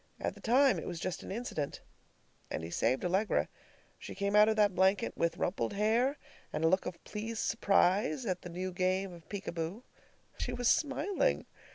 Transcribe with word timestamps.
At 0.19 0.33
the 0.33 0.41
time, 0.41 0.79
it 0.79 0.87
was 0.87 0.99
just 0.99 1.21
an 1.21 1.31
incident. 1.31 1.79
And 2.49 2.63
he 2.63 2.71
saved 2.71 3.05
Allegra. 3.05 3.47
She 3.99 4.15
came 4.15 4.35
out 4.35 4.49
of 4.49 4.55
that 4.55 4.73
blanket 4.73 5.15
with 5.15 5.37
rumpled 5.37 5.73
hair 5.73 6.17
and 6.51 6.63
a 6.63 6.67
look 6.67 6.87
of 6.87 7.03
pleased 7.03 7.43
surprise 7.43 8.25
at 8.25 8.41
the 8.41 8.49
new 8.49 8.71
game 8.73 9.13
of 9.13 9.29
peek 9.29 9.45
a 9.45 9.51
boo. 9.51 9.83
She 10.39 10.53
was 10.53 10.67
smiling! 10.67 11.45